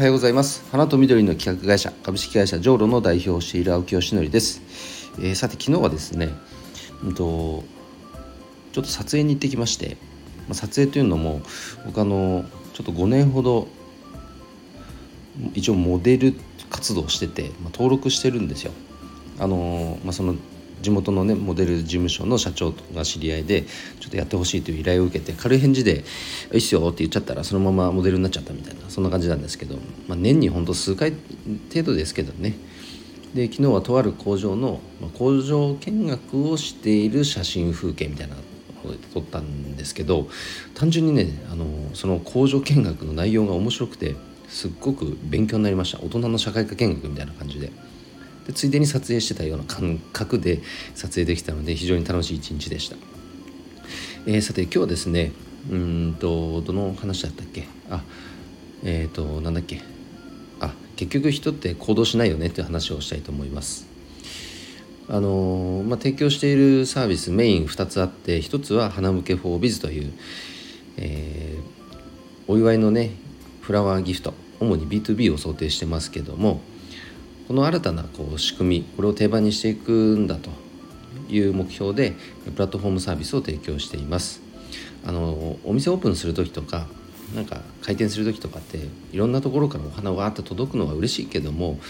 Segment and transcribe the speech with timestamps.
[0.00, 0.66] はようございます。
[0.70, 4.62] 花と緑の企画会社株式会社ジョーロの代表をしている青木よしのりです、
[5.18, 6.30] えー、さて昨日はですね
[7.04, 7.64] うんと
[8.72, 9.98] ちょっと撮影に行ってきまして、
[10.48, 11.42] まあ、撮影というのも
[11.84, 13.68] 僕あのちょっと5年ほど
[15.52, 16.34] 一応モデル
[16.70, 18.72] 活動してて、まあ、登録してるんですよ。
[19.38, 20.34] あのまあ、その
[20.80, 23.62] 地元のねモデル事務所の社長が知り合いで
[24.00, 26.04] ちょっとやってほしいという依頼を受けて軽い返事で
[26.52, 29.76] 「いいっすよ」って言っちゃったらそのままモデルになっちゃったみたいなそんな感じなんですけど、
[30.08, 31.12] まあ、年にほんと数回
[31.72, 32.54] 程度ですけどね
[33.34, 34.80] で昨日はとある工場の
[35.14, 38.40] 工場見学をしている写真風景みたいなの
[38.90, 40.28] を撮ったんですけど
[40.74, 44.16] 単純にねあのその工場見学の内容が面白くて
[44.48, 47.70] すっごく勉強になりました大人の社会科見学みたいな感じで。
[48.50, 50.60] でついでに撮影してたような感覚で
[50.94, 52.96] 撮影できたので非常に楽しい一日でした、
[54.26, 55.32] えー、さて今日はですね
[55.70, 57.68] うんとどの話だったっけ？
[57.90, 58.02] あ
[58.82, 59.82] えっ、ー、となんだっけ？
[60.58, 63.86] あ結局人って行動しないよねっていう話をしたいと思います。
[65.08, 70.12] あのまあ、提供しているサービスメイン2つあって1つは花向けフォービズという、
[70.96, 73.10] えー、お祝いのね
[73.60, 76.60] フラワーギフト主に B2B を想定してますけども
[77.50, 80.50] この新たなこう仕組みこれを定番にしていくんだと
[81.28, 84.40] いう目標でプラットフォームサービスを提供しています。
[85.04, 86.86] あのお店オープンする時とか
[87.34, 88.78] なんか開店する時とかって
[89.10, 91.80] いろんなところからお花がわーって届くのは嬉しいけども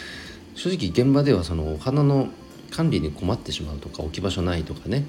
[0.55, 2.29] 正直現場ではそのお花の
[2.71, 5.05] 管理に困ってしまうとか置き場所ないとかね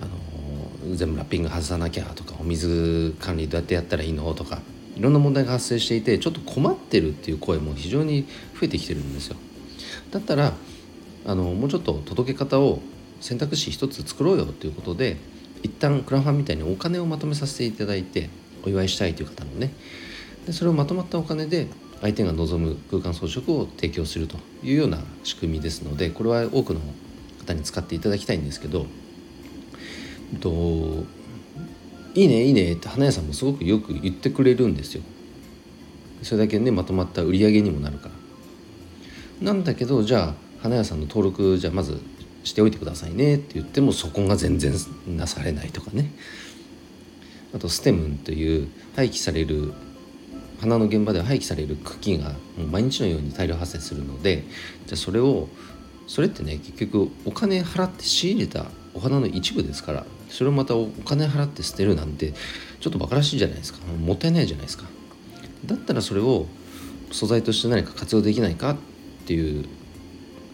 [0.00, 4.62] あの全部ラッピング外さなきゃとかお水管理どうやってやったらいいのとか
[4.96, 9.36] いろんな問題が発生していてちょっと困ってるっていう声も非常に増えてきてるんですよ。
[10.10, 10.52] だったら
[11.24, 12.80] あのもうちょっと届け方を
[13.20, 15.16] 選択肢一つ作ろうよということで
[15.62, 18.28] 一旦クラファンみたいにお金をまとめさせていただいて
[18.64, 19.72] お祝いしたいという方のね。
[20.46, 21.68] でそれをまとまったお金で
[22.00, 26.80] 相手が望む空間装飾を提供するというような仕組みですのでこれは多くの
[27.38, 28.86] 方に使っていただきたいんですけど
[30.40, 31.04] と
[32.14, 35.02] いいねいいねって花屋さんもすごくよく言ってくれるんですよ。
[36.22, 38.08] それだけねまとまった売り上げにもなるか
[39.40, 39.52] ら。
[39.52, 42.00] なんだけどじゃあ花屋さんの登録じゃあまず
[42.44, 44.72] しておいてくださいねって言ってもそこが全然
[45.08, 46.12] なされないとかね。
[47.54, 49.72] あとステムンという廃棄される
[50.60, 54.44] 花の現場では廃棄される茎がもう毎日のように大量発生するので
[54.86, 55.48] じゃあそれを
[56.06, 62.32] それってね結局お金払って仕入れたお花の一部ですからそれをまたお金払って捨てるなんて
[62.80, 63.80] ちょっとバカらしいじゃないですか。
[63.86, 64.84] もったいないじゃないですか。
[65.64, 66.46] だったらそれを
[67.10, 68.76] 素材として何か活用できないかっ
[69.26, 69.66] ていう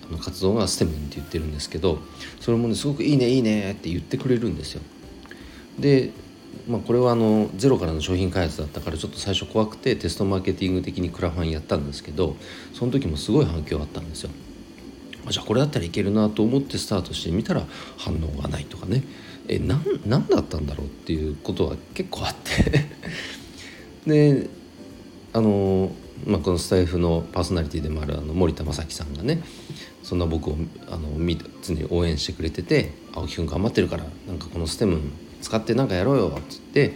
[0.09, 1.99] あの活動がステムって言ってるんですけど
[2.41, 4.83] それもねすごくいいねいいねって言ってくれるんですよ。
[5.79, 6.11] で
[6.67, 12.37] まあ、これはあのゼロからの商品開発だったからちょっと最初怖くてテストマーケティング的にクラファンやったんですけど
[12.75, 14.31] その時もすごい反響あったんですよ。
[15.31, 17.63] じゃあこれだったらいけるなと思ってスタートしてみたら
[17.97, 19.03] 反応がないとかね。
[19.49, 22.85] え何何だったんだろうっていうことは結構あって。
[24.07, 24.49] で
[25.33, 25.91] あの、
[26.27, 29.43] まあ、このスタイフのパーソナリティでもあるあの森田正樹さんがね
[30.03, 30.57] そんな僕を
[30.91, 31.09] あの
[31.63, 34.99] 常に応援してくれてて「青木くん頑張ってるからなんかこのステム
[35.43, 36.95] 使って何かやろうよ」っつって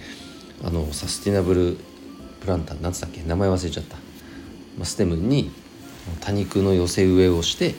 [0.65, 1.77] あのサスティナブル
[2.41, 3.23] プランター何つったっけ？
[3.23, 3.97] 名前忘れちゃった、
[4.79, 5.51] まあ、ステムに
[6.21, 7.75] 多肉の寄せ植えをして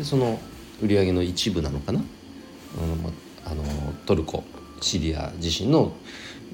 [0.00, 0.40] でその
[0.82, 2.02] 売り上げの一部なのかな、
[3.44, 3.62] あの
[4.06, 4.44] トルコ
[4.80, 5.92] シリア自身の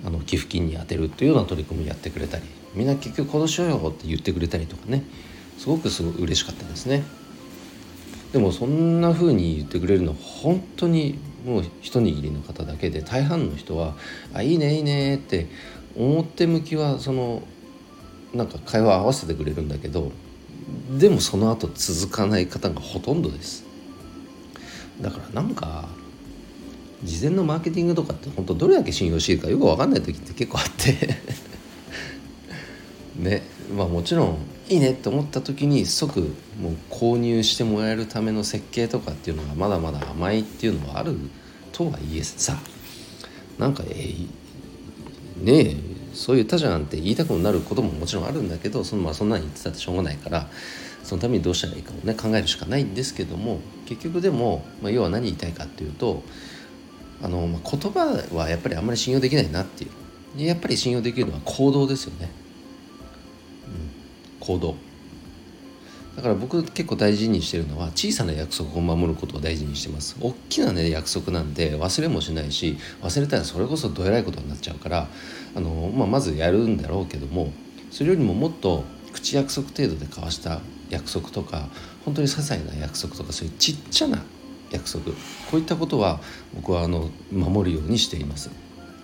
[0.04, 5.04] あの寄付金に充てるというような取り組みをやってくれたりみんな結局こうしようよって言ってくれたりとかね。
[5.58, 7.02] すごくすごい嬉しかったですね。
[8.32, 13.96] でもそんな風に言ってくれるの本当にもう一握りの方だけで大半の人は
[14.34, 15.46] 「あいいねいいね」って
[15.96, 17.42] 表向きはその
[18.34, 20.12] なんか会話合わせてくれるんだけど
[20.98, 23.64] でもその後続かない方がほとんどです。
[25.00, 25.88] だからなんか
[27.04, 31.16] 事前のマーケティングとかって本当どれだけ信用していいかよく分かんない時って結構あって。
[33.16, 33.42] ね。
[33.76, 36.20] まあもちろんいいねって思った時に即
[36.60, 41.16] もう購入してもらえるための設計とかっていうのがまだまだ甘いっていうのはある
[41.72, 42.58] とはいえさ。
[43.58, 50.48] なんかえー、ねえそう言ったじゃんて言いたくなることももちろんあるんだけどその、まあ、そんなに言ってたってしょうがないから
[51.04, 56.22] そのためにどうしたらいいかをね考えるしかないんですけども結局でも、まあ、要は何言いたいかっていうと
[57.22, 59.90] あの、まあ、言葉はやっぱりあんまり信用できないなっていう。
[60.36, 62.30] やっぱり信用できるのは行動ですよね、
[64.40, 64.74] うん、行動。
[66.14, 70.16] だから僕結構大事にしてるのは小さな約束を守ることを大事にしてます。
[70.20, 75.08] 大きなね約束なんで忘れもしないし忘れたらそれこそどえらいことになっちゃうから
[75.56, 77.52] あの、まあ、まずやるんだろうけども
[77.90, 80.60] それよりももっと口約束程度で交わした
[80.90, 81.68] 約束とか
[82.04, 84.22] 本当に些細な約束とかそういうちっちゃな
[84.70, 85.06] 約束
[85.50, 86.20] こういったことは
[86.54, 88.50] 僕はあの守るようにしています。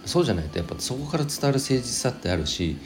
[0.05, 2.77] そうじゃないとやっぱそこから伝わる誠実さってあるし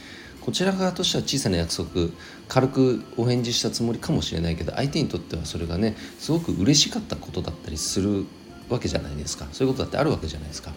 [0.43, 2.11] こちら側としては小さな約束
[2.47, 8.27] 軽くお返事したつもりかもしれないけど相手にとってはそれがねすごく嬉しかったことだったりする
[8.69, 9.47] わけじゃないですか。
[9.53, 10.73] そういうことだってあるわけじゃないですか。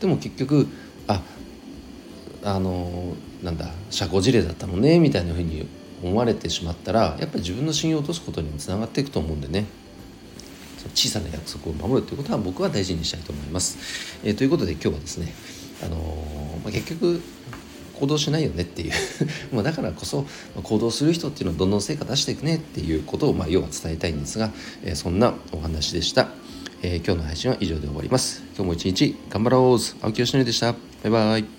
[0.00, 0.66] でも結局
[1.06, 1.22] あ
[2.54, 5.68] あのなんだ社交辞令だったのねみたいなふうに
[6.02, 9.66] 思われてしまったらやっぱり自分の信用を落とすことにもつながっていくと思うんでね。
[10.94, 13.78] 小さな約束を守るということは僕は大事にしたいと思います。
[14.24, 15.32] えー、ということで今日はですね、
[15.84, 17.20] あのー、まあ、結局
[17.98, 18.92] 行動しないよねっていう。
[19.52, 20.26] まあだからこそ
[20.62, 24.52] 行動する人っていうのはどんどん成果出していくねっていうことをまあ要は伝えたいんですが、
[24.84, 26.28] えー、そんなお話でした、
[26.82, 28.42] え、今日の配信は以上で終わります。
[28.54, 30.04] 今日も一日頑張ろう。
[30.04, 30.72] 青木よしのりでした。
[30.72, 31.57] バイバイ。